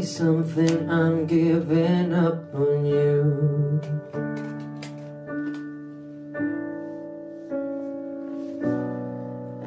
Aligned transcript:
something, 0.00 0.88
I'm 0.88 1.26
giving 1.26 2.14
up 2.14 2.54
on 2.54 2.86
you. 2.86 3.80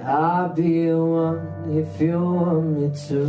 I'll 0.06 0.48
be 0.54 0.86
the 0.86 0.98
one 1.04 1.76
if 1.78 2.00
you 2.00 2.18
want 2.18 2.66
me 2.78 2.92
to. 3.08 3.20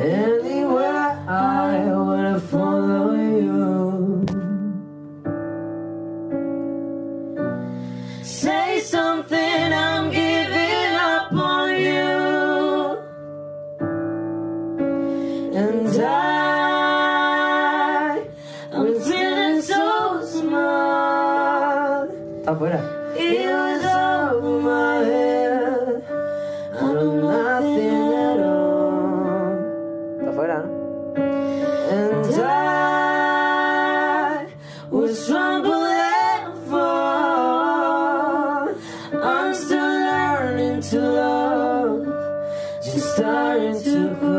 Anywhere 0.00 1.24
I 1.28 1.92
wanna 1.92 2.40
follow 2.40 3.14
you. 3.16 4.24
Say 8.22 8.80
something, 8.80 9.65
And 15.56 15.88
I, 15.88 16.08
I'm 18.72 19.00
feeling 19.00 19.62
so 19.62 20.20
small 20.26 22.08
afuera. 22.44 22.80
It 23.16 23.48
was 23.48 23.84
over 23.86 24.60
my 24.60 24.96
head. 25.08 26.04
I 26.74 26.92
know 26.92 27.12
nothing 27.32 28.04
at 28.28 28.40
all. 28.40 29.56
Afuera. 30.28 30.60
And 31.90 32.26
I 32.42 32.46
was 34.90 35.26
trembling 35.26 36.00
and 36.28 36.54
fall. 36.68 38.64
I'm 39.24 39.54
still 39.54 39.94
learning 40.10 40.82
to 40.90 41.00
love, 41.00 42.04
just 42.84 43.08
starting 43.14 43.76
to 43.84 44.35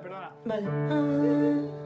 perdona. 0.00 0.32
Vale. 0.44 0.68
Ah. 0.90 1.83